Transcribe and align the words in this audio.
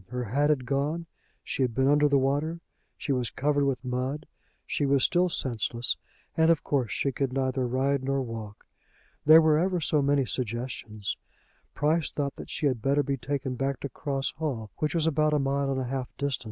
Her 0.09 0.23
hat 0.23 0.49
had 0.49 0.65
gone; 0.65 1.05
she 1.43 1.61
had 1.61 1.75
been 1.75 1.87
under 1.87 2.09
the 2.09 2.17
water; 2.17 2.59
she 2.97 3.11
was 3.11 3.29
covered 3.29 3.65
with 3.65 3.85
mud; 3.85 4.25
she 4.65 4.83
was 4.83 5.03
still 5.03 5.29
senseless, 5.29 5.95
and 6.35 6.49
of 6.49 6.63
course 6.63 6.91
she 6.91 7.11
could 7.11 7.31
neither 7.33 7.67
ride 7.67 8.03
nor 8.03 8.23
walk. 8.23 8.65
There 9.25 9.43
were 9.43 9.59
ever 9.59 9.79
so 9.79 10.01
many 10.01 10.25
suggestions. 10.25 11.17
Price 11.75 12.09
thought 12.09 12.35
that 12.37 12.49
she 12.49 12.65
had 12.65 12.81
better 12.81 13.03
be 13.03 13.15
taken 13.15 13.53
back 13.53 13.79
to 13.81 13.89
Cross 13.89 14.31
Hall, 14.37 14.71
which 14.77 14.95
was 14.95 15.05
about 15.05 15.33
a 15.33 15.37
mile 15.39 15.69
and 15.69 15.79
a 15.79 15.83
half 15.85 16.09
distant. 16.17 16.39